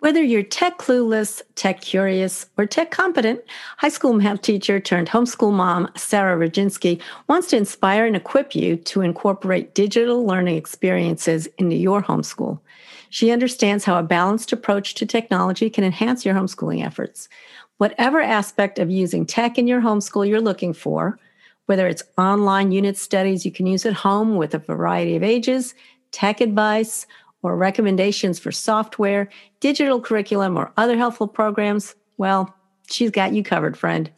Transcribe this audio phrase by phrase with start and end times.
[0.00, 3.40] Whether you're tech clueless, tech curious, or tech competent,
[3.78, 8.76] high school math teacher turned homeschool mom Sarah Roginski wants to inspire and equip you
[8.76, 12.60] to incorporate digital learning experiences into your homeschool.
[13.10, 17.28] She understands how a balanced approach to technology can enhance your homeschooling efforts.
[17.78, 21.18] Whatever aspect of using tech in your homeschool you're looking for,
[21.66, 25.74] whether it's online unit studies you can use at home with a variety of ages,
[26.12, 27.04] tech advice,
[27.42, 29.28] or recommendations for software,
[29.60, 32.54] digital curriculum, or other helpful programs, well,
[32.90, 34.10] she's got you covered, friend.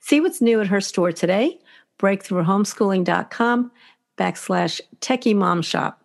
[0.00, 1.58] See what's new at her store today,
[1.98, 3.70] breakthroughhomeschooling.com
[4.16, 6.02] backslash techie mom shop.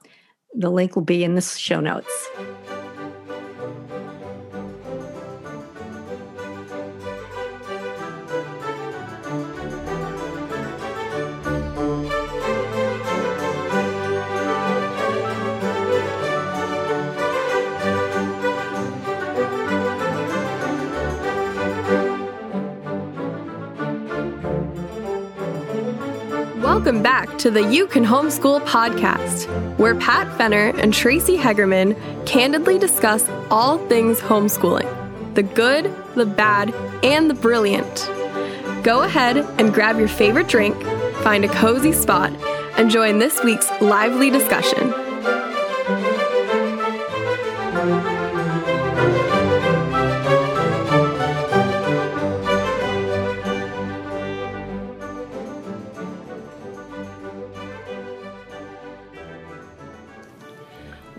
[0.56, 2.30] The link will be in the show notes.
[26.84, 32.78] Welcome back to the You Can Homeschool podcast, where Pat Fenner and Tracy Hegerman candidly
[32.78, 38.12] discuss all things homeschooling the good, the bad, and the brilliant.
[38.84, 40.76] Go ahead and grab your favorite drink,
[41.24, 42.34] find a cozy spot,
[42.78, 44.83] and join this week's lively discussion.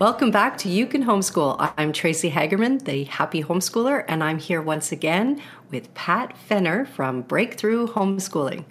[0.05, 1.73] Welcome back to You Can Homeschool.
[1.79, 7.23] I'm Tracy Hagerman, the happy homeschooler, and I'm here once again with Pat Fenner from
[7.23, 8.65] Breakthrough Homeschooling.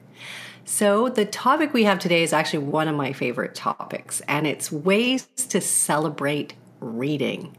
[0.64, 4.70] So, the topic we have today is actually one of my favorite topics, and it's
[4.70, 7.56] ways to celebrate reading.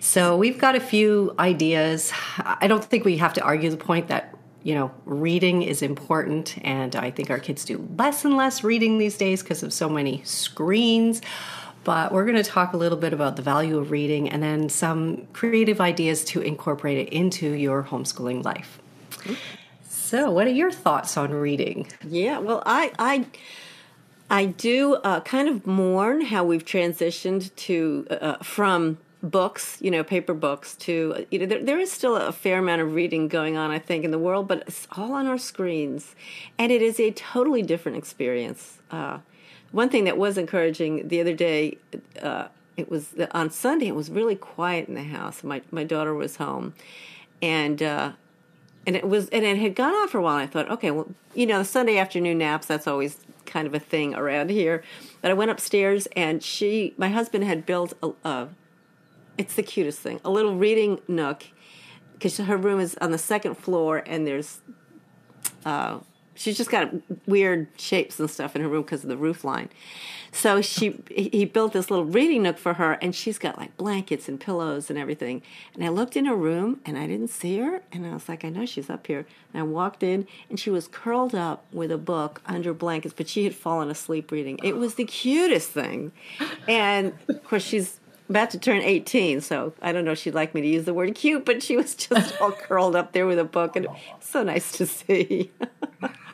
[0.00, 2.12] So, we've got a few ideas.
[2.36, 4.34] I don't think we have to argue the point that
[4.64, 8.98] you know, reading is important, and I think our kids do less and less reading
[8.98, 11.22] these days because of so many screens
[11.88, 14.68] but we're going to talk a little bit about the value of reading and then
[14.68, 18.78] some creative ideas to incorporate it into your homeschooling life.
[19.88, 21.90] So, what are your thoughts on reading?
[22.06, 23.24] Yeah, well, I I
[24.28, 30.04] I do uh, kind of mourn how we've transitioned to uh, from books, you know,
[30.04, 33.56] paper books to you know there, there is still a fair amount of reading going
[33.56, 36.14] on, I think, in the world, but it's all on our screens,
[36.58, 38.76] and it is a totally different experience.
[38.90, 39.20] Uh,
[39.72, 41.78] one thing that was encouraging the other day,
[42.22, 43.88] uh, it was on Sunday.
[43.88, 45.42] It was really quiet in the house.
[45.42, 46.74] My my daughter was home,
[47.42, 48.12] and uh,
[48.86, 50.36] and it was and it had gone on for a while.
[50.36, 52.66] I thought, okay, well, you know, Sunday afternoon naps.
[52.66, 54.82] That's always kind of a thing around here.
[55.20, 58.12] But I went upstairs, and she, my husband, had built a.
[58.24, 58.48] a
[59.36, 61.44] it's the cutest thing, a little reading nook,
[62.14, 64.60] because her room is on the second floor, and there's
[65.64, 65.98] uh,
[66.38, 66.90] she's just got
[67.26, 69.68] weird shapes and stuff in her room because of the roof line.
[70.30, 74.28] So she he built this little reading nook for her, and she's got like blankets
[74.28, 75.42] and pillows and everything.
[75.74, 78.44] And I looked in her room, and I didn't see her, and I was like,
[78.44, 79.26] I know she's up here.
[79.52, 83.28] And I walked in, and she was curled up with a book under blankets, but
[83.28, 84.58] she had fallen asleep reading.
[84.62, 86.12] It was the cutest thing,
[86.68, 90.54] and of course she's about to turn 18, so I don't know if she'd like
[90.54, 93.38] me to use the word cute, but she was just all curled up there with
[93.38, 93.88] a book, and
[94.20, 95.50] so nice to see.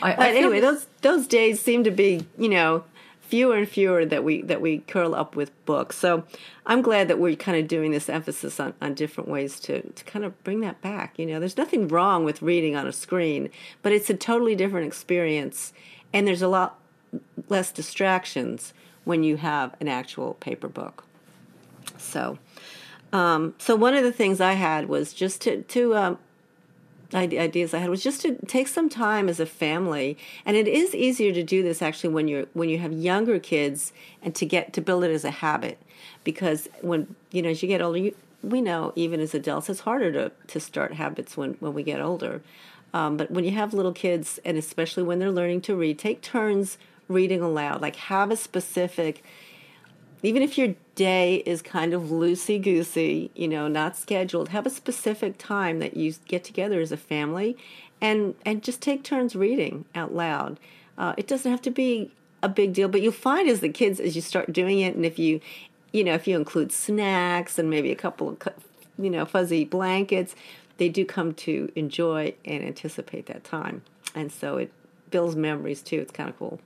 [0.00, 2.84] I, but I anyway, those those days seem to be, you know,
[3.20, 5.96] fewer and fewer that we that we curl up with books.
[5.96, 6.24] So
[6.66, 10.04] I'm glad that we're kind of doing this emphasis on, on different ways to, to
[10.04, 11.18] kind of bring that back.
[11.18, 13.50] You know, there's nothing wrong with reading on a screen,
[13.82, 15.72] but it's a totally different experience,
[16.12, 16.78] and there's a lot
[17.48, 18.72] less distractions
[19.04, 21.04] when you have an actual paper book.
[21.96, 22.38] So,
[23.12, 26.18] um, so one of the things I had was just to to um,
[27.14, 30.94] ideas I had was just to take some time as a family, and it is
[30.94, 33.92] easier to do this actually when you're when you have younger kids,
[34.22, 35.78] and to get to build it as a habit,
[36.24, 39.80] because when you know as you get older, you, we know even as adults it's
[39.80, 42.42] harder to to start habits when when we get older,
[42.92, 46.20] um, but when you have little kids, and especially when they're learning to read, take
[46.20, 46.78] turns
[47.08, 47.80] reading aloud.
[47.80, 49.22] Like have a specific
[50.22, 54.70] even if your day is kind of loosey goosey, you know, not scheduled, have a
[54.70, 57.56] specific time that you get together as a family
[58.00, 60.58] and and just take turns reading out loud.
[60.98, 62.10] Uh, it doesn't have to be
[62.42, 65.06] a big deal, but you'll find as the kids as you start doing it, and
[65.06, 65.40] if you,
[65.92, 68.36] you know, if you include snacks and maybe a couple of,
[68.98, 70.34] you know, fuzzy blankets,
[70.78, 73.82] they do come to enjoy and anticipate that time,
[74.16, 74.72] and so it
[75.10, 76.00] builds memories too.
[76.00, 76.58] It's kind of cool.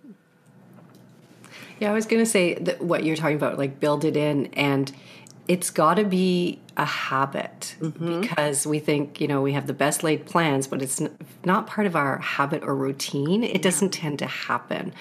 [1.78, 4.46] Yeah, I was going to say that what you're talking about, like build it in,
[4.54, 4.92] and
[5.48, 7.76] it's got to be a habit.
[7.80, 8.20] Mm-hmm.
[8.22, 11.02] because we think you know we have the best laid plans but it's
[11.44, 13.44] not part of our habit or routine.
[13.44, 14.94] It doesn't tend to happen.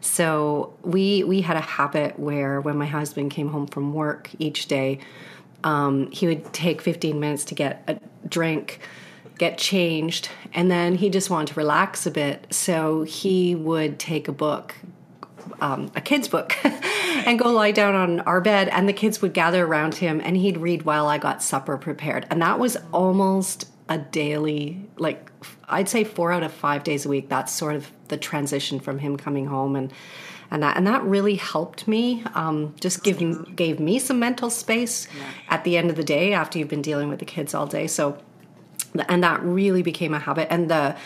[0.00, 4.66] So we we had a habit where when my husband came home from work each
[4.66, 5.00] day
[5.64, 8.80] um, he would take 15 minutes to get a drink
[9.38, 12.46] get changed and then he just wanted to relax a bit.
[12.50, 14.74] So he would take a book
[15.60, 19.34] um, a kid's book and go lie down on our bed and the kids would
[19.34, 22.26] gather around him and he'd read while i got supper prepared.
[22.30, 25.32] And that was almost a daily like
[25.68, 29.00] i'd say four out of five days a week that's sort of the transition from
[29.00, 29.92] him coming home and
[30.50, 35.06] and that and that really helped me um, just give gave me some mental space
[35.16, 35.24] yeah.
[35.48, 37.86] at the end of the day after you've been dealing with the kids all day.
[37.86, 38.18] So
[39.08, 40.48] and that really became a habit.
[40.50, 40.96] And the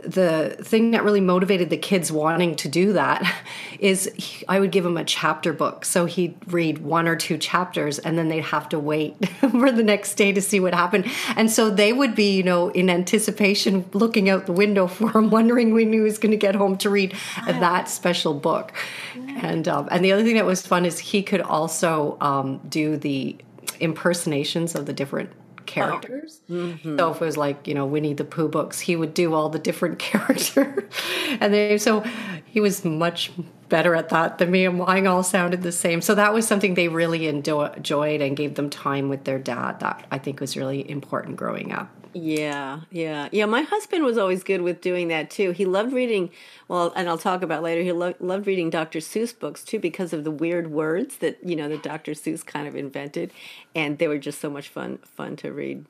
[0.00, 3.22] the thing that really motivated the kids wanting to do that
[3.80, 5.84] is he, I would give him a chapter book.
[5.84, 9.82] So he'd read one or two chapters and then they'd have to wait for the
[9.82, 11.06] next day to see what happened.
[11.36, 15.30] And so they would be, you know, in anticipation looking out the window for him,
[15.30, 17.14] wondering when he was going to get home to read
[17.46, 18.72] that special book.
[19.14, 22.96] And, um, and the other thing that was fun is he could also um, do
[22.96, 23.36] the
[23.80, 25.30] impersonations of the different
[25.68, 26.40] characters.
[26.50, 26.98] Mm-hmm.
[26.98, 29.48] So if it was like, you know, Winnie the Pooh books, he would do all
[29.48, 30.92] the different characters.
[31.40, 32.00] and they, so
[32.46, 33.30] he was much
[33.68, 36.00] better at that than me, and mine all sounded the same.
[36.00, 39.80] So that was something they really enjoyed and gave them time with their dad.
[39.80, 41.90] That I think was really important growing up.
[42.14, 43.46] Yeah, yeah, yeah.
[43.46, 45.52] My husband was always good with doing that too.
[45.52, 46.30] He loved reading.
[46.66, 47.82] Well, and I'll talk about later.
[47.82, 48.98] He lo- loved reading Dr.
[48.98, 52.12] Seuss books too because of the weird words that you know that Dr.
[52.12, 53.30] Seuss kind of invented,
[53.76, 55.84] and they were just so much fun fun to read.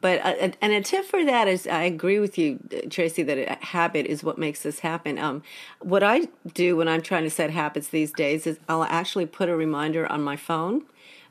[0.00, 2.60] But uh, and a tip for that is, I agree with you,
[2.90, 5.18] Tracy, that a habit is what makes this happen.
[5.18, 5.42] Um,
[5.80, 9.48] what I do when I'm trying to set habits these days is I'll actually put
[9.48, 10.84] a reminder on my phone.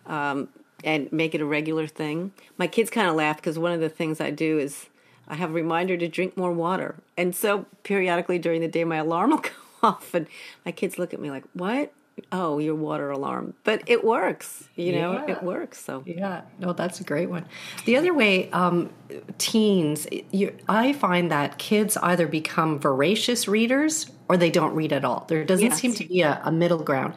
[0.08, 0.50] Um,
[0.84, 2.32] and make it a regular thing.
[2.58, 4.88] My kids kind of laugh because one of the things I do is
[5.28, 6.96] I have a reminder to drink more water.
[7.18, 9.50] And so periodically during the day, my alarm will go
[9.84, 10.28] off, and
[10.66, 11.94] my kids look at me like, What?
[12.32, 13.54] Oh, your water alarm.
[13.64, 15.32] But it works, you know, yeah.
[15.32, 15.80] it works.
[15.84, 17.46] So, yeah, no, that's a great one.
[17.86, 18.92] The other way, um,
[19.38, 25.06] teens, you, I find that kids either become voracious readers or they don't read at
[25.06, 25.26] all.
[25.30, 25.80] There doesn't yes.
[25.80, 27.14] seem to be a, a middle ground.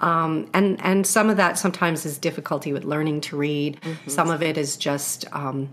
[0.00, 3.80] Um, and and some of that sometimes is difficulty with learning to read.
[3.80, 4.10] Mm-hmm.
[4.10, 5.68] Some of it is just um,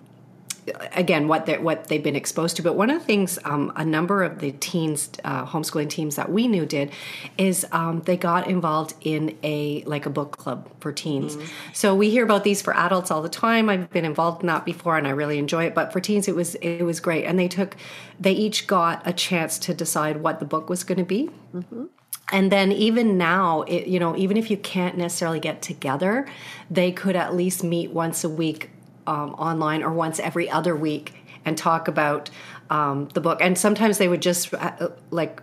[0.94, 2.64] again what they what they've been exposed to.
[2.64, 6.32] But one of the things um, a number of the teens uh, homeschooling teams that
[6.32, 6.92] we knew did
[7.38, 11.36] is um, they got involved in a like a book club for teens.
[11.36, 11.46] Mm-hmm.
[11.74, 13.70] So we hear about these for adults all the time.
[13.70, 15.76] I've been involved in that before, and I really enjoy it.
[15.76, 17.76] But for teens, it was it was great, and they took
[18.20, 21.30] they each got a chance to decide what the book was going to be.
[21.54, 21.86] Mm-hmm
[22.32, 26.28] and then even now it, you know even if you can't necessarily get together
[26.70, 28.70] they could at least meet once a week
[29.08, 31.14] um, online or once every other week
[31.46, 32.30] and talk about
[32.70, 33.40] um, the book.
[33.42, 35.42] And sometimes they would just uh, like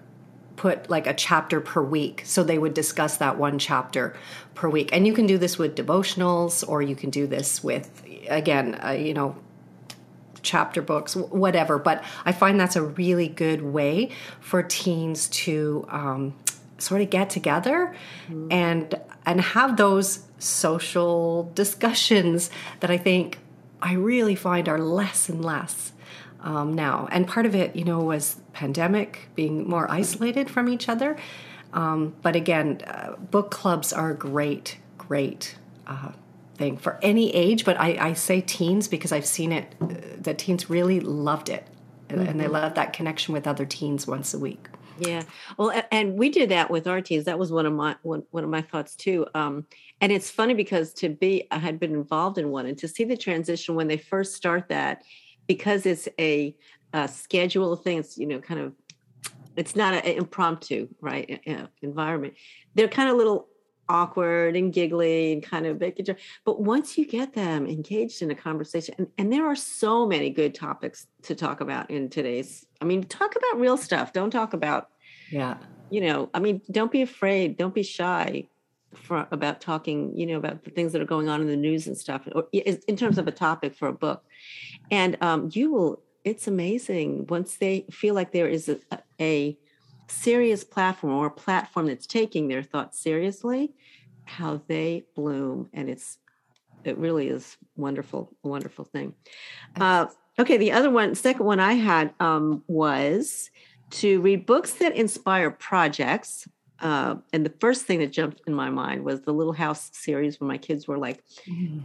[0.56, 2.22] put like a chapter per week.
[2.24, 4.14] So they would discuss that one chapter
[4.54, 4.90] per week.
[4.92, 8.90] And you can do this with devotionals or you can do this with again uh,
[8.90, 9.36] you know
[10.42, 11.78] chapter books, whatever.
[11.78, 14.10] But I find that's a really good way
[14.40, 16.34] for teens to um,
[16.78, 17.94] sort of get together
[18.26, 18.48] mm-hmm.
[18.50, 22.50] and and have those social discussions
[22.80, 23.38] that I think
[23.80, 25.92] I really find are less and less
[26.40, 27.08] um, now.
[27.10, 31.16] And part of it, you know, was pandemic, being more isolated from each other.
[31.72, 36.12] Um, but again, uh, book clubs are a great, great uh,
[36.56, 37.64] thing for any age.
[37.64, 39.88] But I, I, say teens because I've seen it uh,
[40.18, 41.66] that teens really loved it,
[42.08, 42.20] mm-hmm.
[42.20, 42.52] and they mm-hmm.
[42.52, 44.68] love that connection with other teens once a week.
[44.98, 45.22] Yeah.
[45.58, 47.24] Well, and we did that with our teams.
[47.24, 49.26] That was one of my one, one of my thoughts too.
[49.34, 49.66] Um,
[50.00, 53.04] and it's funny because to be I had been involved in one and to see
[53.04, 55.02] the transition when they first start that
[55.46, 56.56] because it's a,
[56.92, 57.98] a schedule thing.
[57.98, 58.72] It's you know kind of
[59.56, 61.40] it's not an impromptu right
[61.82, 62.34] environment.
[62.74, 63.48] They're kind of little
[63.88, 66.04] awkward and giggly and kind of big.
[66.44, 70.30] But once you get them engaged in a conversation, and, and there are so many
[70.30, 74.12] good topics to talk about in today's, I mean, talk about real stuff.
[74.12, 74.90] Don't talk about,
[75.30, 75.56] yeah,
[75.90, 77.56] you know, I mean, don't be afraid.
[77.56, 78.48] Don't be shy
[78.94, 81.86] for about talking, you know, about the things that are going on in the news
[81.86, 84.24] and stuff, or in terms of a topic for a book.
[84.90, 88.78] And um, you will, it's amazing once they feel like there is a,
[89.20, 89.58] a
[90.06, 93.72] serious platform or a platform that's taking their thoughts seriously,
[94.24, 95.68] how they bloom.
[95.72, 96.18] And it's,
[96.84, 99.14] it really is wonderful, wonderful thing.
[99.76, 100.06] Uh,
[100.38, 103.50] okay, the other one, second one I had um, was
[103.90, 106.48] to read books that inspire projects
[106.80, 110.40] uh, and the first thing that jumped in my mind was the Little House series,
[110.40, 111.80] where my kids were like mm-hmm.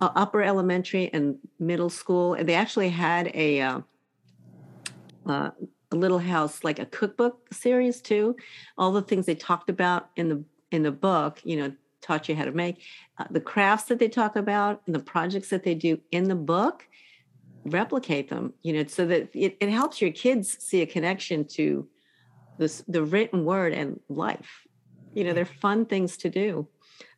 [0.00, 3.80] uh, upper elementary and middle school, and they actually had a uh,
[5.26, 8.36] uh, a A little House like a cookbook series too.
[8.76, 11.72] All the things they talked about in the in the book, you know,
[12.04, 12.82] taught you how to make
[13.18, 16.34] uh, the crafts that they talk about and the projects that they do in the
[16.34, 16.86] book
[17.64, 21.88] replicate them you know so that it, it helps your kids see a connection to
[22.58, 24.66] this the written word and life
[25.14, 26.68] you know they're fun things to do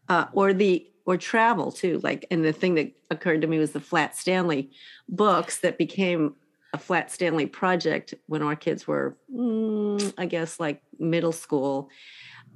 [0.08, 3.72] uh, or the or travel too like and the thing that occurred to me was
[3.72, 4.70] the flat stanley
[5.08, 6.36] books that became
[6.72, 11.88] a flat stanley project when our kids were mm, i guess like middle school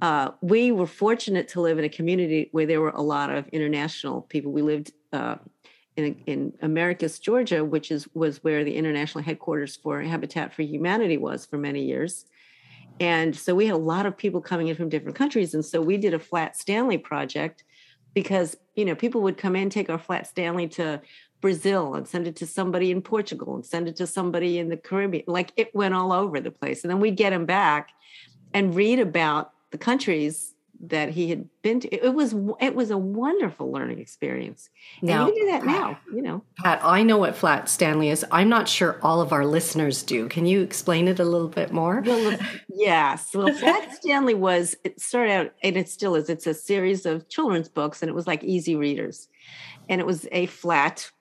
[0.01, 3.47] uh, we were fortunate to live in a community where there were a lot of
[3.49, 5.35] international people we lived uh,
[5.95, 11.17] in, in Americus, Georgia, which is was where the international headquarters for Habitat for Humanity
[11.17, 12.25] was for many years.
[12.99, 15.53] And so we had a lot of people coming in from different countries.
[15.53, 17.63] And so we did a Flat Stanley project
[18.13, 21.01] because, you know, people would come in, take our Flat Stanley to
[21.41, 24.77] Brazil and send it to somebody in Portugal and send it to somebody in the
[24.77, 25.25] Caribbean.
[25.27, 26.83] Like it went all over the place.
[26.83, 27.89] And then we'd get him back
[28.53, 31.93] and read about the countries that he had been to.
[31.93, 34.69] It was it was a wonderful learning experience.
[35.01, 36.43] Now, and you can do that now, you know.
[36.57, 38.25] Pat, I know what Flat Stanley is.
[38.31, 40.27] I'm not sure all of our listeners do.
[40.27, 42.01] Can you explain it a little bit more?
[42.05, 43.29] Well, yes.
[43.33, 46.29] Well, Flat Stanley was it started out and it still is.
[46.29, 49.27] It's a series of children's books and it was like easy readers.
[49.87, 51.11] And it was a flat,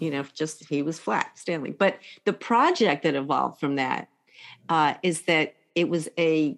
[0.00, 1.70] you know, just he was flat, Stanley.
[1.70, 4.08] But the project that evolved from that
[4.68, 6.56] uh, is that it was a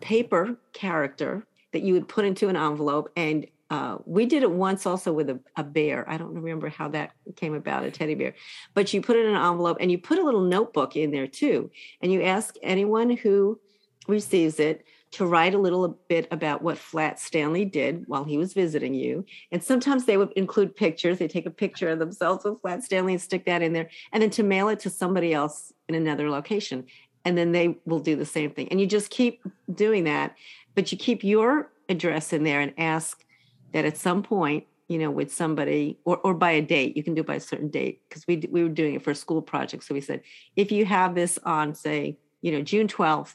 [0.00, 3.10] paper character that you would put into an envelope.
[3.16, 6.08] And uh, we did it once also with a, a, bear.
[6.08, 8.34] I don't remember how that came about, a teddy bear.
[8.74, 11.26] But you put it in an envelope and you put a little notebook in there
[11.26, 11.70] too.
[12.02, 13.58] And you ask anyone who
[14.06, 18.54] receives it to write a little bit about what Flat Stanley did while he was
[18.54, 19.24] visiting you.
[19.50, 21.18] And sometimes they would include pictures.
[21.18, 24.22] They take a picture of themselves with Flat Stanley and stick that in there, and
[24.22, 26.86] then to mail it to somebody else in another location.
[27.24, 28.68] And then they will do the same thing.
[28.70, 30.34] And you just keep doing that
[30.74, 33.24] but you keep your address in there and ask
[33.72, 37.14] that at some point you know with somebody or, or by a date you can
[37.14, 39.42] do it by a certain date because we, we were doing it for a school
[39.42, 40.20] project so we said
[40.56, 43.34] if you have this on say you know june 12th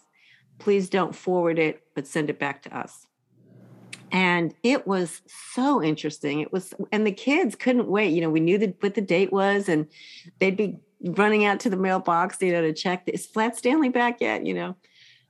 [0.60, 3.08] please don't forward it but send it back to us
[4.12, 8.40] and it was so interesting it was and the kids couldn't wait you know we
[8.40, 9.88] knew that what the date was and
[10.40, 14.22] they'd be running out to the mailbox you know to check is flat stanley back
[14.22, 14.76] yet you know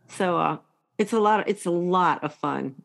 [0.10, 0.58] so uh,
[0.98, 2.76] it's a lot of, it's a lot of fun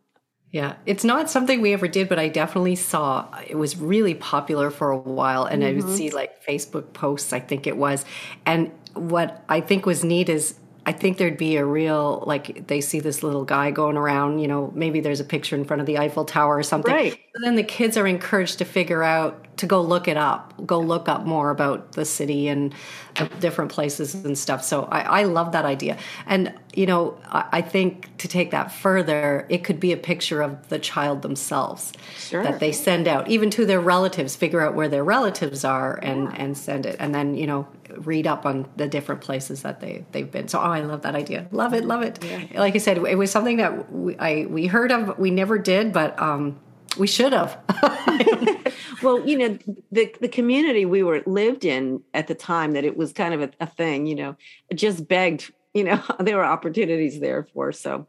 [0.52, 4.70] yeah, it's not something we ever did, but I definitely saw it was really popular
[4.70, 5.46] for a while.
[5.46, 5.70] And mm-hmm.
[5.70, 5.96] I would mm-hmm.
[5.96, 8.04] see like Facebook posts, I think it was.
[8.44, 12.80] And what I think was neat is I think there'd be a real like they
[12.80, 15.86] see this little guy going around, you know, maybe there's a picture in front of
[15.86, 16.92] the Eiffel Tower or something.
[16.92, 17.18] Right.
[17.34, 20.80] And then the kids are encouraged to figure out to go look it up, go
[20.80, 22.74] look up more about the city and
[23.16, 24.64] uh, different places and stuff.
[24.64, 25.98] So I, I love that idea.
[26.26, 30.40] And you know, I, I, think to take that further, it could be a picture
[30.42, 32.42] of the child themselves sure.
[32.42, 36.24] that they send out, even to their relatives, figure out where their relatives are and
[36.24, 36.36] yeah.
[36.38, 40.04] and send it, and then you know read up on the different places that they
[40.12, 40.48] they've been.
[40.48, 41.46] So oh, I love that idea.
[41.50, 42.22] Love it, love it.
[42.24, 42.60] Yeah.
[42.60, 45.92] Like I said, it was something that we, I we heard of, we never did,
[45.92, 46.20] but.
[46.20, 46.58] um
[46.98, 47.58] we should have.
[49.02, 49.58] well, you know,
[49.90, 53.42] the the community we were lived in at the time that it was kind of
[53.42, 54.36] a, a thing, you know,
[54.74, 58.06] just begged, you know, there were opportunities there for so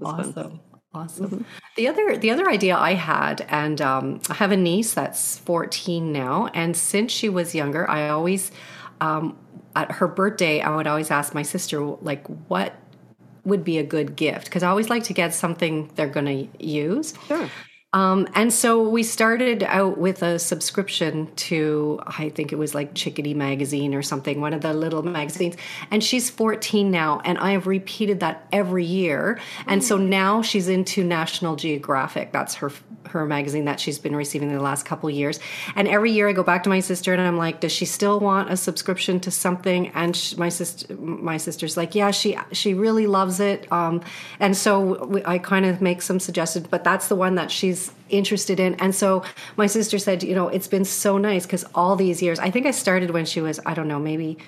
[0.00, 0.32] awesome.
[0.32, 0.60] Fun.
[0.94, 1.26] Awesome.
[1.26, 1.42] Mm-hmm.
[1.76, 6.12] The other the other idea I had, and um, I have a niece that's 14
[6.12, 8.52] now, and since she was younger, I always
[9.02, 9.36] um,
[9.74, 12.74] at her birthday I would always ask my sister like what
[13.44, 16.64] would be a good gift because I always like to get something they're going to
[16.64, 17.14] use.
[17.26, 17.50] Sure.
[17.94, 22.94] Um, and so we started out with a subscription to, I think it was like
[22.94, 25.56] Chickadee Magazine or something, one of the little magazines.
[25.90, 29.38] And she's 14 now, and I have repeated that every year.
[29.66, 32.32] And so now she's into National Geographic.
[32.32, 32.70] That's her
[33.12, 35.38] her magazine that she's been receiving in the last couple years.
[35.76, 38.18] And every year I go back to my sister and I'm like, does she still
[38.20, 39.88] want a subscription to something?
[39.88, 43.70] And she, my sister, my sister's like, yeah, she she really loves it.
[43.70, 44.02] Um,
[44.40, 47.81] and so we, I kind of make some suggestions, but that's the one that she's
[48.08, 48.74] interested in.
[48.76, 49.24] And so
[49.56, 52.66] my sister said, you know, it's been so nice because all these years, I think
[52.66, 54.38] I started when she was, I don't know, maybe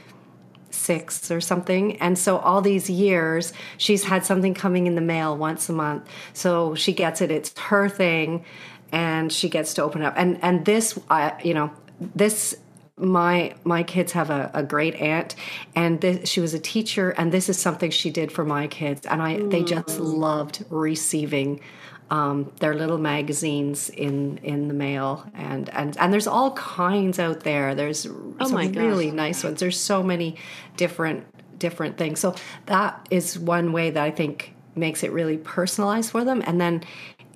[0.70, 1.96] six or something.
[2.00, 6.08] And so all these years, she's had something coming in the mail once a month.
[6.32, 7.30] So she gets it.
[7.30, 8.44] It's her thing.
[8.92, 10.14] And she gets to open up.
[10.16, 12.56] And, and this, I, you know, this
[12.96, 15.34] my my kids have a, a great aunt
[15.74, 19.04] and this, she was a teacher and this is something she did for my kids
[19.06, 19.50] and i mm.
[19.50, 21.60] they just loved receiving
[22.10, 25.26] um, their little magazines in in the mail.
[25.34, 27.74] And and and there's all kinds out there.
[27.74, 29.60] There's oh some really nice ones.
[29.60, 30.36] There's so many
[30.76, 31.26] different
[31.58, 32.20] different things.
[32.20, 32.34] So
[32.66, 36.42] that is one way that i think makes it really personalized for them.
[36.46, 36.82] And then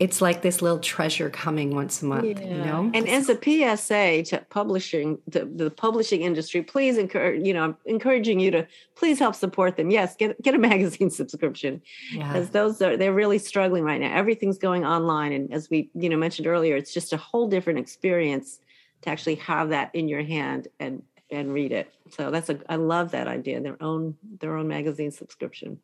[0.00, 2.40] it's like this little treasure coming once a month yeah.
[2.45, 2.90] you know?
[2.95, 7.76] And as a psa to publishing the, the publishing industry please encourage you know i'm
[7.85, 9.90] encouraging you to please help support them.
[9.90, 11.83] Yes get get a magazine subscription.
[12.12, 12.52] Because yeah.
[12.52, 14.14] those are they're really struggling right now.
[14.14, 17.78] Everything's going online and as we you know mentioned earlier it's just a whole different
[17.78, 18.61] experience
[19.02, 21.93] to actually have that in your hand and and read it.
[22.11, 25.81] So that's a i love that idea their own their own magazine subscription.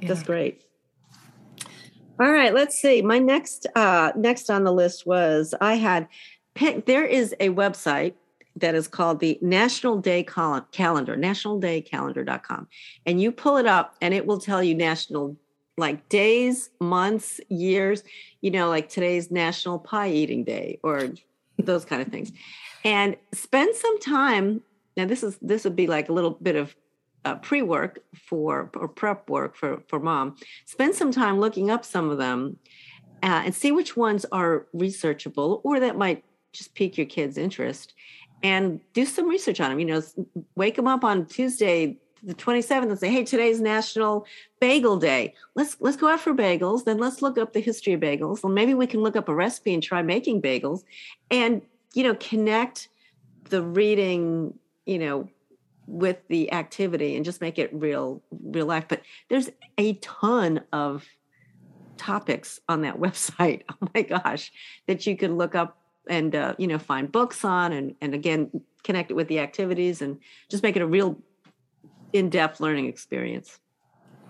[0.00, 0.08] Yeah.
[0.08, 0.62] that's great
[2.20, 3.02] all right, let's see.
[3.02, 6.08] My next uh next on the list was I had
[6.86, 8.14] there is a website
[8.56, 12.68] that is called the National Day Cal- Calendar, nationaldaycalendar.com.
[13.06, 15.36] And you pull it up and it will tell you national
[15.78, 18.02] like days, months, years,
[18.42, 21.08] you know, like today's National Pie Eating Day or
[21.58, 22.32] those kind of things.
[22.84, 24.62] And spend some time.
[24.96, 26.74] Now this is this would be like a little bit of
[27.24, 32.10] uh, pre-work for or prep work for for mom spend some time looking up some
[32.10, 32.56] of them
[33.22, 37.94] uh, and see which ones are researchable or that might just pique your kids interest
[38.42, 40.02] and do some research on them you know
[40.56, 44.26] wake them up on tuesday the 27th and say hey today's national
[44.60, 45.34] bagel day.
[45.54, 48.52] Let's let's go out for bagels then let's look up the history of bagels well
[48.52, 50.84] maybe we can look up a recipe and try making bagels
[51.30, 51.62] and
[51.94, 52.88] you know connect
[53.48, 54.54] the reading
[54.86, 55.28] you know
[55.90, 58.86] with the activity and just make it real real life.
[58.88, 61.04] But there's a ton of
[61.96, 64.50] topics on that website oh my gosh
[64.86, 65.76] that you can look up
[66.08, 68.50] and uh, you know find books on and and again
[68.82, 70.18] connect it with the activities and
[70.48, 71.18] just make it a real
[72.14, 73.60] in-depth learning experience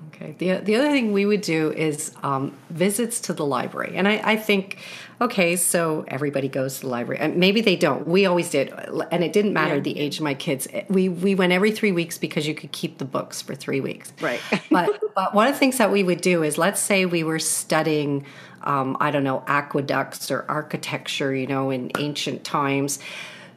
[0.08, 0.34] Okay.
[0.38, 3.96] The, the other thing we would do is um, visits to the library.
[3.96, 4.78] And I, I, think,
[5.20, 7.20] okay, so everybody goes to the library.
[7.20, 8.06] And maybe they don't.
[8.06, 8.72] We always did.
[9.10, 9.80] And it didn't matter yeah.
[9.80, 10.68] the age of my kids.
[10.88, 14.12] We, we went every three weeks because you could keep the books for three weeks.
[14.20, 14.40] Right.
[14.70, 17.38] but, but one of the things that we would do is let's say we were
[17.38, 18.26] studying,
[18.62, 22.98] um, I don't know, aqueducts or architecture, you know, in ancient times.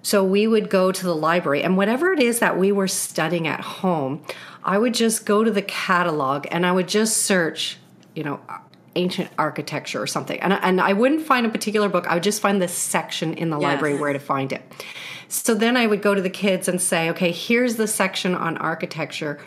[0.03, 3.47] So we would go to the library and whatever it is that we were studying
[3.47, 4.21] at home,
[4.63, 7.77] I would just go to the catalog and I would just search,
[8.15, 8.39] you know,
[8.95, 10.39] ancient architecture or something.
[10.39, 12.07] And, and I wouldn't find a particular book.
[12.07, 13.63] I would just find this section in the yes.
[13.63, 14.61] library where to find it.
[15.27, 18.57] So then I would go to the kids and say, okay, here's the section on
[18.57, 19.39] architecture.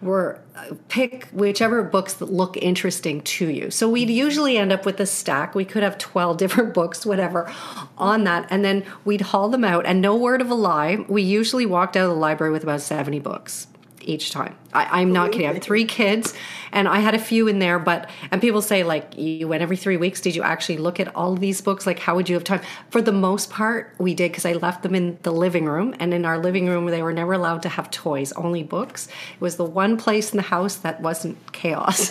[0.00, 3.70] Where uh, pick whichever books that look interesting to you.
[3.70, 5.54] So we'd usually end up with a stack.
[5.54, 7.52] We could have 12 different books, whatever,
[7.98, 8.46] on that.
[8.48, 9.84] And then we'd haul them out.
[9.84, 12.80] And no word of a lie, we usually walked out of the library with about
[12.80, 13.66] 70 books
[14.02, 14.56] each time.
[14.72, 15.48] I, am not kidding.
[15.48, 16.34] I have three kids,
[16.72, 17.78] and I had a few in there.
[17.78, 20.20] But and people say like you went every three weeks.
[20.20, 21.86] Did you actually look at all of these books?
[21.86, 22.60] Like how would you have time?
[22.90, 26.14] For the most part, we did because I left them in the living room, and
[26.14, 29.08] in our living room they were never allowed to have toys, only books.
[29.08, 32.10] It was the one place in the house that wasn't chaos.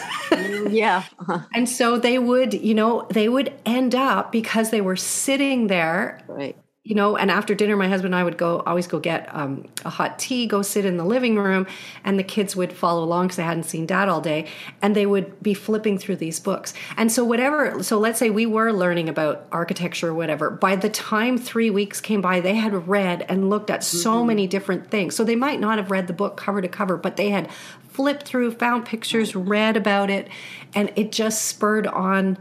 [0.69, 1.39] yeah, uh-huh.
[1.53, 6.21] and so they would, you know, they would end up because they were sitting there.
[6.27, 6.57] Right
[6.89, 9.63] you know and after dinner my husband and i would go always go get um,
[9.85, 11.67] a hot tea go sit in the living room
[12.03, 14.47] and the kids would follow along because they hadn't seen dad all day
[14.81, 16.73] and they would be flipping through these books.
[16.97, 20.89] And so whatever so let's say we were learning about architecture or whatever by the
[20.89, 24.27] time three weeks came by they had read and looked at so mm-hmm.
[24.27, 25.15] many different things.
[25.15, 27.51] So they might not have read the book cover to cover but they had
[27.89, 30.27] flipped through found pictures read about it
[30.73, 32.37] and it just spurred on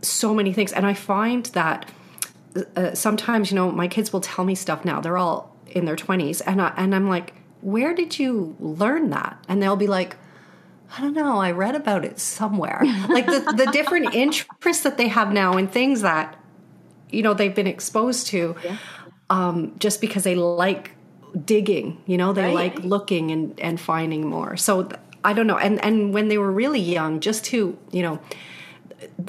[0.00, 0.72] so many things.
[0.72, 1.90] And i find that
[2.76, 5.00] uh, sometimes you know my kids will tell me stuff now.
[5.00, 9.42] They're all in their 20s and I, and I'm like where did you learn that?
[9.48, 10.16] And they'll be like
[10.96, 11.38] I don't know.
[11.38, 12.82] I read about it somewhere.
[13.08, 16.38] Like the the different interests that they have now and things that
[17.10, 18.76] you know they've been exposed to yeah.
[19.30, 20.92] um, just because they like
[21.44, 22.54] digging you know they right.
[22.54, 24.56] like looking and and finding more.
[24.56, 24.88] So
[25.24, 25.58] I don't know.
[25.58, 28.20] And and when they were really young just to you know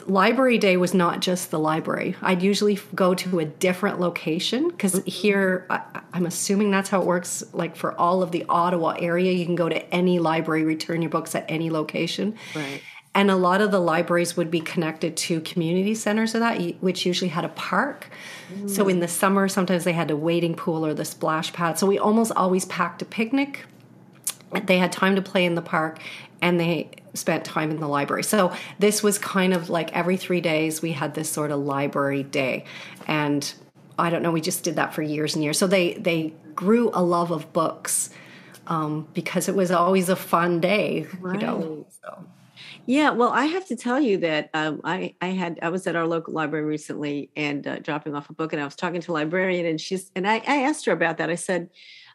[0.06, 2.16] library day was not just the library.
[2.22, 5.10] I'd usually go to a different location because mm-hmm.
[5.10, 5.82] here, I,
[6.14, 7.44] am assuming that's how it works.
[7.54, 11.10] Like for all of the Ottawa area, you can go to any library, return your
[11.10, 12.36] books at any location.
[12.56, 12.82] Right.
[13.16, 17.06] And a lot of the libraries would be connected to community centers of that, which
[17.06, 18.10] usually had a park.
[18.54, 18.70] Mm.
[18.70, 21.80] So in the summer, sometimes they had a wading pool or the splash pad.
[21.80, 23.66] So we almost always packed a picnic.
[24.66, 26.00] They had time to play in the park,
[26.42, 28.24] and they spent time in the library.
[28.24, 32.24] So this was kind of like every three days we had this sort of library
[32.24, 32.66] day.
[33.08, 33.52] And
[33.98, 34.32] I don't know.
[34.32, 35.58] We just did that for years and years.
[35.58, 38.10] So they they grew a love of books
[38.68, 41.40] um, because it was always a fun day, right.
[41.40, 41.88] you know.
[42.02, 42.26] So.
[42.88, 45.96] Yeah, well, I have to tell you that um, I I had I was at
[45.96, 49.12] our local library recently and uh, dropping off a book, and I was talking to
[49.12, 51.30] a librarian, and she's and I, I asked her about that.
[51.30, 51.70] I said,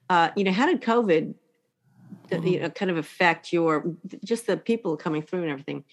[0.08, 1.34] uh, you know, how did COVID,
[2.30, 2.46] mm-hmm.
[2.46, 3.84] you know, kind of affect your
[4.24, 5.84] just the people coming through and everything?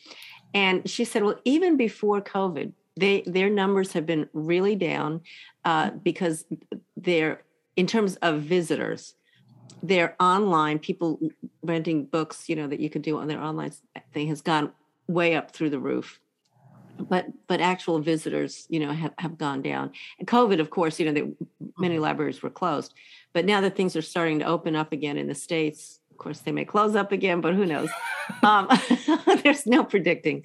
[0.54, 5.22] And she said, well, even before COVID, they their numbers have been really down
[5.66, 6.46] uh, because
[6.96, 7.42] they're
[7.76, 9.14] in terms of visitors
[9.84, 11.20] their online people
[11.62, 13.72] renting books you know that you can do on their online
[14.14, 14.72] thing has gone
[15.08, 16.20] way up through the roof
[17.00, 21.06] but but actual visitors you know have, have gone down and covid of course you
[21.06, 21.32] know they,
[21.78, 22.04] many mm-hmm.
[22.04, 22.94] libraries were closed
[23.34, 26.40] but now that things are starting to open up again in the states of course
[26.40, 27.90] they may close up again but who knows
[28.44, 28.68] um,
[29.44, 30.44] there's no predicting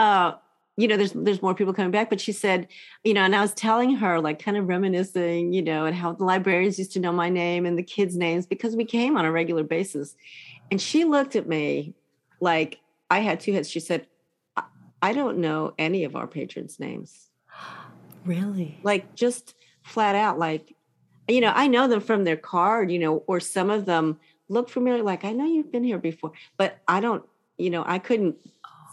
[0.00, 0.32] uh,
[0.76, 2.10] you know, there's there's more people coming back.
[2.10, 2.66] But she said,
[3.04, 6.12] you know, and I was telling her, like kind of reminiscing, you know, and how
[6.12, 9.24] the librarians used to know my name and the kids' names because we came on
[9.24, 10.16] a regular basis.
[10.70, 11.94] And she looked at me
[12.40, 13.70] like I had two heads.
[13.70, 14.06] She said,
[15.00, 17.30] I don't know any of our patrons' names.
[18.24, 18.80] Really?
[18.82, 20.74] Like just flat out, like,
[21.28, 24.68] you know, I know them from their card, you know, or some of them look
[24.68, 27.24] familiar, like I know you've been here before, but I don't,
[27.58, 28.36] you know, I couldn't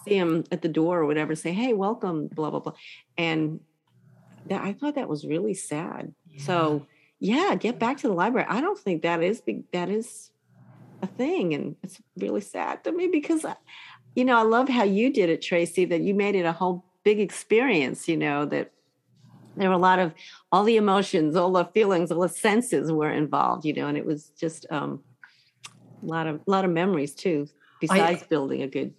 [0.05, 2.73] see him at the door or whatever, say, "Hey, welcome," blah blah blah,
[3.17, 3.59] and
[4.47, 6.13] that I thought that was really sad.
[6.29, 6.43] Yeah.
[6.43, 6.87] So
[7.19, 8.47] yeah, get back to the library.
[8.49, 10.31] I don't think that is that is
[11.01, 13.55] a thing, and it's really sad to me because, I,
[14.15, 15.85] you know, I love how you did it, Tracy.
[15.85, 18.07] That you made it a whole big experience.
[18.07, 18.71] You know that
[19.55, 20.13] there were a lot of
[20.51, 23.65] all the emotions, all the feelings, all the senses were involved.
[23.65, 25.03] You know, and it was just um,
[26.01, 27.47] a lot of a lot of memories too.
[27.79, 28.93] Besides I, building a good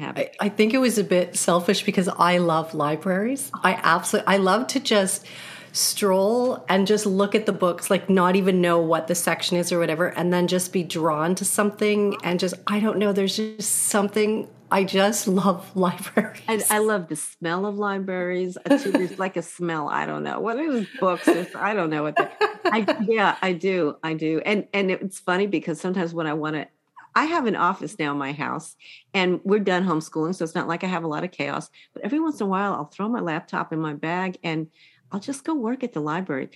[0.00, 3.50] I, I, think it was a bit selfish because I love libraries.
[3.62, 5.24] I absolutely, I love to just
[5.72, 9.72] stroll and just look at the books, like not even know what the section is
[9.72, 13.36] or whatever, and then just be drawn to something and just, I don't know, there's
[13.36, 14.48] just something.
[14.74, 16.42] I just love libraries.
[16.48, 18.58] And I love the smell of libraries.
[18.66, 19.88] There's like a smell.
[19.88, 21.28] I don't know what what is books.
[21.54, 22.16] I don't know what.
[22.18, 23.96] I yeah, I do.
[24.02, 24.42] I do.
[24.44, 26.66] And and it's funny because sometimes when I want to
[27.14, 28.74] I have an office now in my house
[29.14, 30.34] and we're done homeschooling.
[30.34, 31.70] So it's not like I have a lot of chaos.
[31.92, 34.66] But every once in a while, I'll throw my laptop in my bag and
[35.12, 36.50] I'll just go work at the library.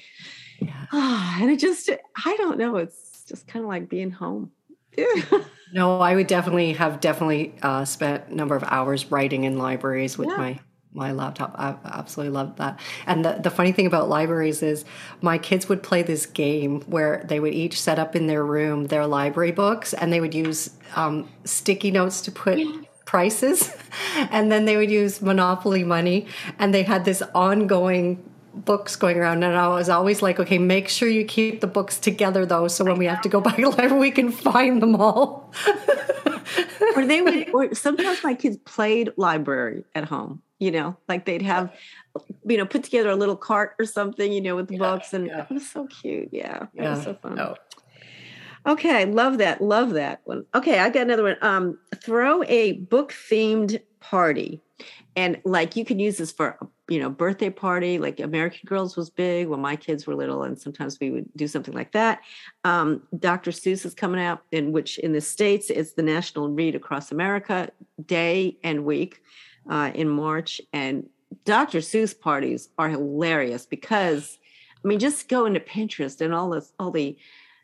[0.58, 0.86] Yeah.
[1.40, 1.88] and it just,
[2.24, 2.78] I don't know.
[2.78, 4.50] It's just kind of like being home.
[5.72, 10.18] no, I would definitely have definitely uh, spent a number of hours writing in libraries
[10.18, 10.36] with yeah.
[10.36, 10.60] my
[10.92, 11.54] my laptop.
[11.56, 12.80] I absolutely loved that.
[13.06, 14.84] And the, the funny thing about libraries is
[15.20, 18.86] my kids would play this game where they would each set up in their room
[18.86, 22.58] their library books and they would use um, sticky notes to put
[23.04, 23.74] prices.
[24.30, 26.26] And then they would use Monopoly money.
[26.58, 28.22] And they had this ongoing
[28.64, 31.98] books going around and I was always like, okay, make sure you keep the books
[31.98, 34.96] together though, so when we have to go back the library, we can find them
[34.96, 35.52] all.
[36.96, 41.42] or they would, or sometimes my kids played library at home you know, like they'd
[41.42, 41.72] have,
[42.44, 45.12] you know, put together a little cart or something, you know, with yeah, books.
[45.12, 45.46] And yeah.
[45.48, 46.30] it was so cute.
[46.32, 46.64] Yeah.
[46.74, 46.90] It yeah.
[46.90, 47.54] was so fun.
[48.66, 49.04] Okay.
[49.06, 49.60] Love that.
[49.62, 50.44] Love that one.
[50.54, 50.80] Okay.
[50.80, 51.36] I got another one.
[51.42, 54.60] Um, throw a book themed party.
[55.16, 56.56] And like you can use this for,
[56.88, 60.44] you know, birthday party, like American Girls was big when my kids were little.
[60.44, 62.20] And sometimes we would do something like that.
[62.64, 63.50] Um, Dr.
[63.50, 67.70] Seuss is coming out in which in the States, it's the National Read Across America
[68.06, 69.20] day and week
[69.68, 71.08] uh, in March, and
[71.44, 71.78] Dr.
[71.78, 74.38] Seuss parties are hilarious because,
[74.82, 77.16] I mean, just go into Pinterest and all this, all the,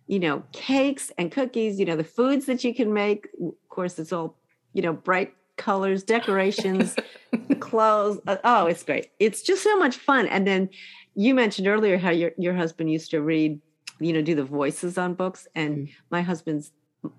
[0.06, 3.28] you know, cakes and cookies, you know, the foods that you can make.
[3.40, 4.36] Of course, it's all,
[4.72, 6.96] you know, bright colors, decorations,
[7.60, 8.20] clothes.
[8.26, 9.10] Uh, oh, it's great.
[9.18, 10.26] It's just so much fun.
[10.26, 10.68] And then
[11.14, 13.60] you mentioned earlier how your your husband used to read,
[14.00, 15.92] you know, do the voices on books, and mm-hmm.
[16.10, 16.72] my husband's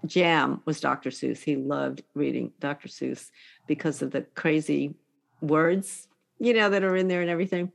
[0.05, 1.09] jam was Dr.
[1.09, 1.43] Seuss.
[1.43, 2.87] He loved reading Dr.
[2.87, 3.29] Seuss
[3.67, 4.95] because of the crazy
[5.41, 6.07] words,
[6.39, 7.71] you know, that are in there and everything.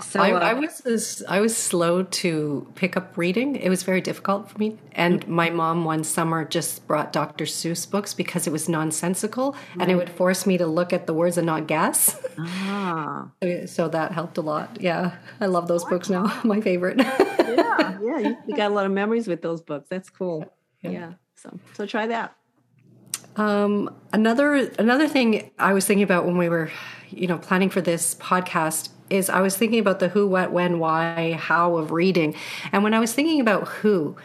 [0.00, 3.56] So I, uh, I, was I was slow to pick up reading.
[3.56, 4.78] It was very difficult for me.
[4.92, 5.32] And mm-hmm.
[5.32, 7.44] my mom one summer just brought Dr.
[7.44, 9.60] Seuss books because it was nonsensical, right.
[9.80, 12.20] and it would force me to look at the words and not guess.
[12.38, 13.30] Ah.
[13.66, 14.78] so that helped a lot.
[14.80, 16.40] Yeah, I love those books now.
[16.44, 16.98] My favorite.
[16.98, 19.88] yeah, yeah, you, you, got a lot of memories with those books.
[19.88, 20.52] That's cool.
[20.82, 20.90] yeah.
[20.90, 21.12] yeah.
[21.34, 22.34] So so try that.
[23.36, 26.70] Um, another another thing I was thinking about when we were,
[27.10, 30.78] you know, planning for this podcast is I was thinking about the who, what, when,
[30.78, 32.34] why, how of reading,
[32.72, 34.16] and when I was thinking about who,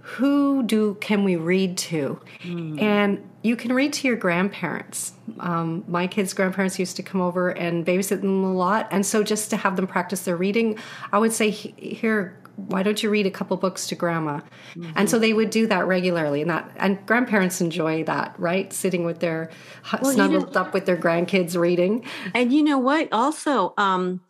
[0.00, 2.20] who do can we read to?
[2.42, 2.82] Mm.
[2.82, 5.12] And you can read to your grandparents.
[5.40, 9.22] Um, my kids' grandparents used to come over and babysit them a lot, and so
[9.22, 10.78] just to have them practice their reading,
[11.12, 14.40] I would say, "Here, why don't you read a couple books to grandma?"
[14.74, 14.92] Mm-hmm.
[14.96, 18.72] And so they would do that regularly, and that and grandparents enjoy that, right?
[18.72, 19.50] Sitting with their
[19.92, 22.04] well, snuggled you know, up with their grandkids reading.
[22.34, 23.08] And you know what?
[23.12, 23.74] Also.
[23.76, 24.20] Um,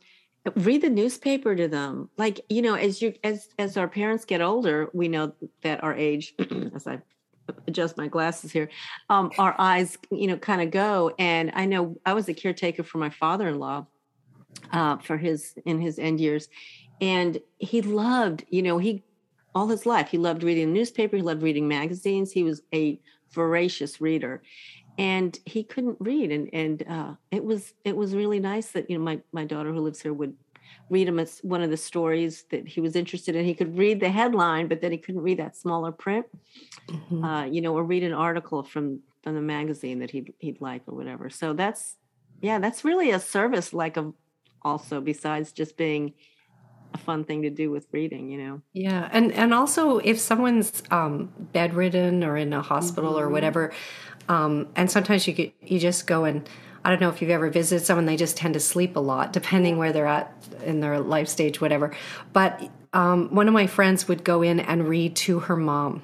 [0.56, 4.40] read the newspaper to them like you know as you as as our parents get
[4.40, 5.32] older we know
[5.62, 6.34] that our age
[6.74, 7.00] as i
[7.68, 8.68] adjust my glasses here
[9.08, 12.82] um, our eyes you know kind of go and i know i was a caretaker
[12.82, 13.86] for my father-in-law
[14.72, 16.48] uh, for his in his end years
[17.02, 19.02] and he loved you know he
[19.54, 22.98] all his life he loved reading the newspaper he loved reading magazines he was a
[23.32, 24.42] voracious reader
[24.98, 28.96] and he couldn't read and and uh, it was it was really nice that you
[28.96, 30.34] know my my daughter who lives here would
[30.90, 33.44] read him as one of the stories that he was interested in.
[33.44, 36.26] He could read the headline, but then he couldn't read that smaller print,
[36.88, 37.24] mm-hmm.
[37.24, 40.82] uh, you know, or read an article from from the magazine that he'd he'd like
[40.86, 41.30] or whatever.
[41.30, 41.96] So that's
[42.40, 44.12] yeah, that's really a service like a
[44.62, 46.12] also besides just being
[46.94, 48.62] a fun thing to do with reading, you know.
[48.72, 53.24] Yeah, and and also if someone's um, bedridden or in a hospital mm-hmm.
[53.24, 53.72] or whatever,
[54.28, 56.48] um, and sometimes you get you just go and
[56.84, 59.32] I don't know if you've ever visited someone, they just tend to sleep a lot,
[59.32, 61.94] depending where they're at in their life stage, whatever.
[62.32, 66.02] But um, one of my friends would go in and read to her mom.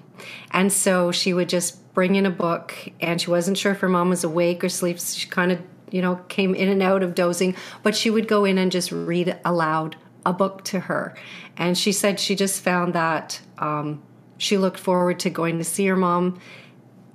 [0.53, 3.89] And so she would just bring in a book, and she wasn't sure if her
[3.89, 5.01] mom was awake or asleep.
[5.01, 8.45] She kind of, you know, came in and out of dozing, but she would go
[8.45, 9.97] in and just read aloud
[10.29, 11.17] a book to her.
[11.57, 14.03] And she said she just found that um,
[14.37, 16.41] she looked forward to going to see her mom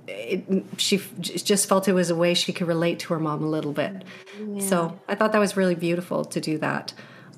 [0.06, 3.48] it, she just felt it was a way she could relate to her mom a
[3.48, 4.04] little bit.
[4.38, 4.60] Yeah.
[4.60, 6.92] So I thought that was really beautiful to do that.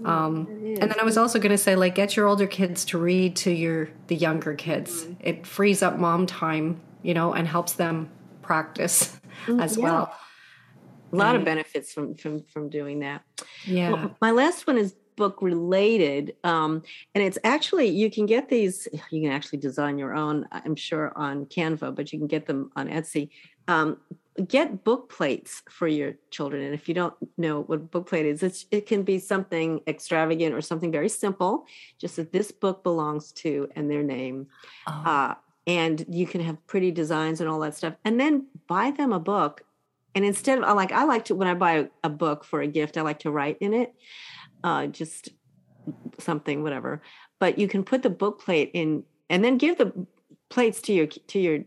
[0.05, 0.47] Um,
[0.81, 3.35] and then I was also going to say, like, get your older kids to read
[3.37, 5.05] to your the younger kids.
[5.05, 5.13] Mm-hmm.
[5.21, 8.11] It frees up mom time, you know, and helps them
[8.43, 9.85] practice mm, as yeah.
[9.85, 10.15] well.
[11.13, 13.23] A lot and, of benefits from from from doing that.
[13.65, 13.93] Yeah.
[13.93, 16.83] Well, my last one is book related um,
[17.15, 21.13] and it's actually you can get these you can actually design your own i'm sure
[21.17, 23.31] on canva but you can get them on etsy.
[23.69, 23.99] Um,
[24.49, 28.67] get book plates for your children and if you don't know what book plate is
[28.71, 31.67] it can be something extravagant or something very simple
[31.99, 34.47] just that this book belongs to and their name.
[34.87, 34.93] Oh.
[34.93, 35.35] uh,
[35.67, 39.19] and you can have pretty designs and all that stuff and then buy them a
[39.19, 39.63] book
[40.15, 42.97] and instead of like i like to when i buy a book for a gift
[42.97, 43.95] i like to write in it
[44.65, 45.31] uh, just
[46.19, 47.03] something, whatever.
[47.39, 50.07] But you can put the book plate in, and then give the
[50.49, 51.65] plates to your to your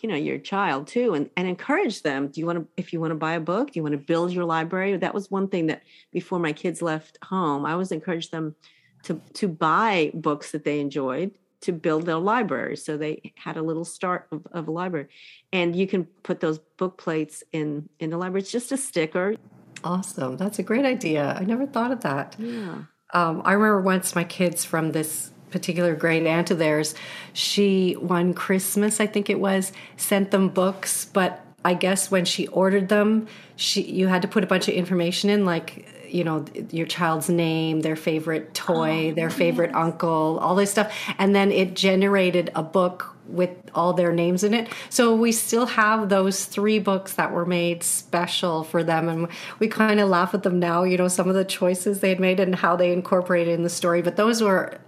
[0.00, 2.28] you know your child too and, and encourage them.
[2.28, 3.98] Do you want to if you want to buy a book do you want to
[3.98, 4.96] build your library?
[4.96, 8.56] That was one thing that before my kids left home i always encouraged them
[9.04, 12.76] to to buy books that they enjoyed to build their library.
[12.76, 15.08] So they had a little start of, of a library.
[15.52, 18.42] And you can put those book plates in in the library.
[18.42, 19.36] It's just a sticker
[19.84, 20.36] Awesome.
[20.36, 21.36] That's a great idea.
[21.38, 22.36] I never thought of that.
[22.38, 22.82] Yeah.
[23.14, 26.94] Um, I remember once my kids from this particular great aunt of theirs,
[27.32, 32.48] she one Christmas, I think it was, sent them books, but I guess when she
[32.48, 36.44] ordered them, she you had to put a bunch of information in like you know
[36.70, 40.92] your child's name their favorite toy oh, their favorite uncle all this stuff.
[41.18, 44.68] And then it generated a book with all their names in it.
[44.90, 49.08] So we still have those three books that were made special for them.
[49.08, 52.10] And we kind of laugh at them now you know some of the choices they
[52.10, 54.02] had made and how they incorporated in the story.
[54.02, 54.78] But those were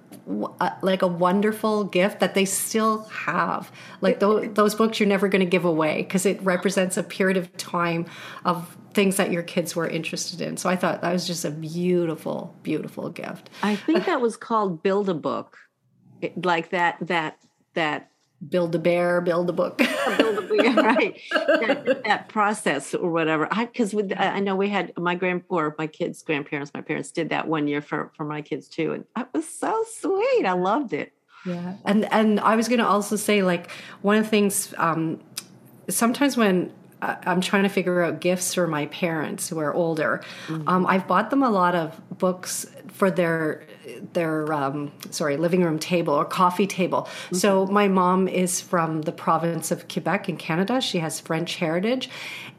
[0.61, 3.71] uh, like a wonderful gift that they still have.
[4.01, 7.37] Like those, those books you're never going to give away because it represents a period
[7.37, 8.07] of time
[8.45, 10.57] of things that your kids were interested in.
[10.57, 13.51] So I thought that was just a beautiful, beautiful gift.
[13.63, 15.59] I think that was called Build a Book.
[16.37, 17.39] Like that that
[17.75, 18.11] that
[18.49, 19.79] build a bear, build a book,
[20.19, 21.21] build a book, right?
[21.31, 23.49] That, that, process or whatever.
[23.51, 27.11] I because with I know we had my grand or my kids' grandparents, my parents
[27.11, 30.45] did that one year for for my kids too, and that was so sweet.
[30.47, 31.13] I loved it.
[31.47, 33.71] Yeah, and and I was going to also say like
[34.03, 34.75] one of the things.
[34.77, 35.21] Um,
[35.89, 36.73] sometimes when
[37.05, 40.23] I'm trying to figure out gifts for my parents who are older.
[40.47, 40.69] Mm-hmm.
[40.69, 43.67] Um, I've bought them a lot of books for their
[44.13, 47.03] their um, sorry living room table or coffee table.
[47.03, 47.37] Mm-hmm.
[47.37, 50.81] So my mom is from the province of Quebec in Canada.
[50.81, 52.11] She has French heritage,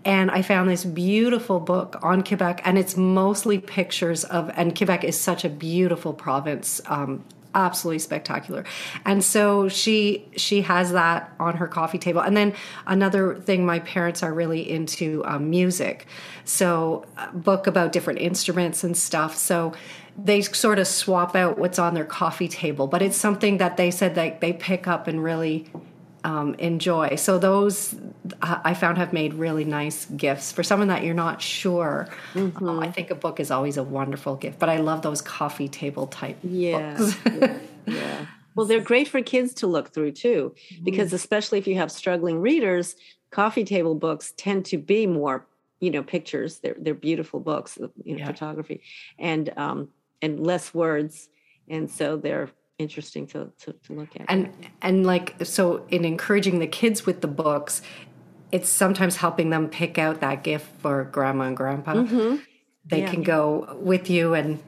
[0.03, 4.51] and I found this beautiful book on Quebec, and it's mostly pictures of.
[4.55, 6.81] And Quebec is such a beautiful province.
[6.85, 7.23] Um,
[7.55, 8.65] absolutely spectacular.
[9.05, 12.21] And so she she has that on her coffee table.
[12.21, 12.53] And then
[12.85, 16.05] another thing, my parents are really into um, music,
[16.43, 19.35] so book about different instruments and stuff.
[19.37, 19.73] So
[20.17, 23.91] they sort of swap out what's on their coffee table, but it's something that they
[23.91, 25.67] said that they pick up and really
[26.23, 27.15] um, enjoy.
[27.15, 27.95] So those
[28.41, 32.07] I found have made really nice gifts for someone that you're not sure.
[32.33, 32.67] Mm-hmm.
[32.67, 35.67] Um, I think a book is always a wonderful gift, but I love those coffee
[35.67, 36.97] table type yeah.
[36.97, 37.17] books.
[37.25, 37.57] yeah.
[37.85, 38.25] yeah.
[38.55, 41.17] Well, they're great for kids to look through too, because mm-hmm.
[41.17, 42.95] especially if you have struggling readers,
[43.29, 45.45] coffee table books tend to be more,
[45.81, 46.59] you know, pictures.
[46.59, 48.27] They're they're beautiful books, you know, yeah.
[48.27, 48.81] photography,
[49.19, 49.89] and um,
[50.21, 51.29] and less words,
[51.67, 54.25] and so they're interesting to, to, to look at.
[54.27, 54.51] And
[54.81, 57.81] and like so in encouraging the kids with the books,
[58.51, 61.93] it's sometimes helping them pick out that gift for grandma and grandpa.
[61.93, 62.37] Mm-hmm.
[62.87, 63.11] They yeah.
[63.11, 64.61] can go with you and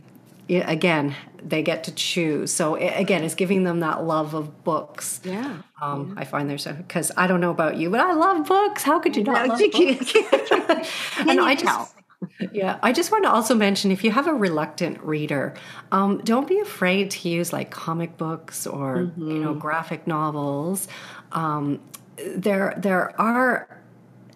[0.50, 5.58] again they get to choose so again it's giving them that love of books yeah,
[5.82, 6.22] um, yeah.
[6.22, 9.00] i find there's a because i don't know about you but i love books how
[9.00, 10.16] could you not no, love books?
[11.20, 11.94] and i just
[12.52, 15.54] yeah, I just want to also mention if you have a reluctant reader,
[15.92, 19.32] um, don't be afraid to use like comic books or mm-hmm.
[19.32, 20.88] you know graphic novels.
[21.32, 21.80] Um,
[22.18, 23.82] there, there are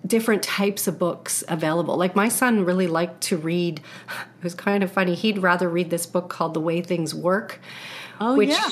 [0.06, 1.96] different types of books available.
[1.96, 3.80] Like my son really liked to read.
[3.80, 5.14] It was kind of funny.
[5.14, 7.60] He'd rather read this book called The Way Things Work,
[8.20, 8.70] oh, which yeah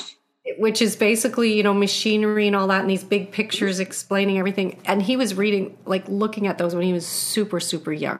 [0.58, 4.80] which is basically you know machinery and all that and these big pictures explaining everything
[4.86, 8.18] and he was reading like looking at those when he was super super young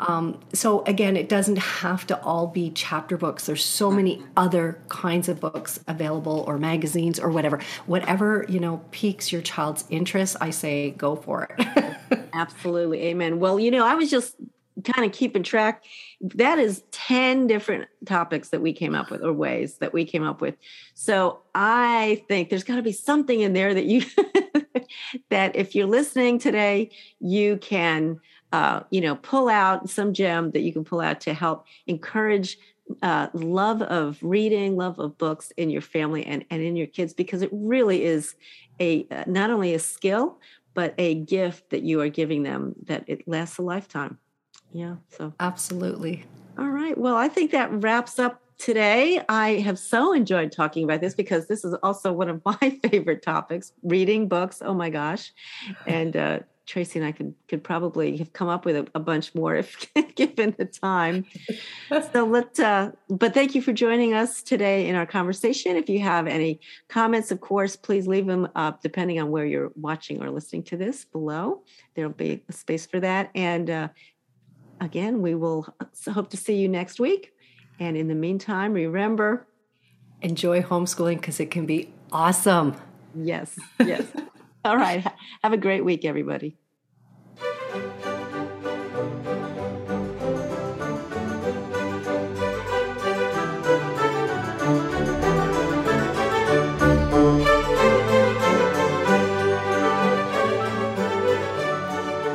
[0.00, 3.46] um, so again it doesn't have to all be chapter books.
[3.46, 7.60] There's so many other kinds of books available or magazines or whatever.
[7.86, 11.96] Whatever you know piques your child's interest i say go for it.
[12.32, 13.02] Absolutely.
[13.02, 13.38] Amen.
[13.38, 14.36] Well you know i was just
[14.84, 15.84] kind of keeping track.
[16.22, 20.24] That is 10 different topics that we came up with or ways that we came
[20.24, 20.56] up with.
[20.94, 24.02] So i think there's got to be something in there that you
[25.30, 28.20] that if you're listening today you can
[28.52, 32.58] uh, you know pull out some gem that you can pull out to help encourage
[33.02, 37.14] uh, love of reading love of books in your family and, and in your kids
[37.14, 38.34] because it really is
[38.80, 40.38] a uh, not only a skill
[40.74, 44.18] but a gift that you are giving them that it lasts a lifetime
[44.72, 44.96] yeah.
[45.08, 46.24] So absolutely.
[46.58, 46.96] All right.
[46.96, 49.22] Well, I think that wraps up today.
[49.28, 53.22] I have so enjoyed talking about this because this is also one of my favorite
[53.22, 54.62] topics reading books.
[54.64, 55.32] Oh my gosh.
[55.86, 59.34] And uh, Tracy and I could, could probably have come up with a, a bunch
[59.34, 61.24] more if given the time.
[62.12, 65.76] so let, uh, but thank you for joining us today in our conversation.
[65.76, 69.72] If you have any comments, of course, please leave them up depending on where you're
[69.74, 71.62] watching or listening to this below.
[71.94, 73.30] There'll be a space for that.
[73.34, 73.88] And uh,
[74.80, 75.74] again, we will
[76.12, 77.32] hope to see you next week.
[77.78, 79.46] And in the meantime, remember
[80.22, 82.76] enjoy homeschooling because it can be awesome.
[83.14, 84.04] Yes, yes.
[84.64, 85.04] All right.
[85.42, 86.58] Have a great week, everybody.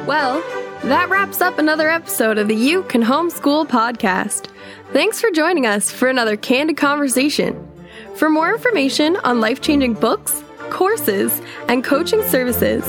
[0.08, 0.40] Well,
[0.84, 4.50] that wraps up another episode of the You Can Homeschool podcast.
[4.94, 7.68] Thanks for joining us for another candid conversation.
[8.16, 10.44] For more information on life changing books,
[10.76, 12.84] courses, and coaching services,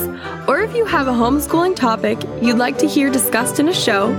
[0.48, 4.12] or if you have a homeschooling topic you'd like to hear discussed in a show,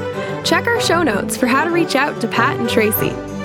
[0.45, 3.37] check our show notes for how to reach out to Pat and Tracy.